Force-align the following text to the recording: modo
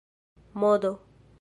modo 0.61 0.97